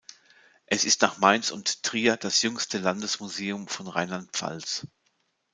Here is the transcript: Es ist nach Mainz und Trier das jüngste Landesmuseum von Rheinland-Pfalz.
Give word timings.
Es 0.65 0.83
ist 0.83 1.03
nach 1.03 1.19
Mainz 1.19 1.51
und 1.51 1.83
Trier 1.83 2.17
das 2.17 2.41
jüngste 2.41 2.79
Landesmuseum 2.79 3.67
von 3.67 3.87
Rheinland-Pfalz. 3.87 4.87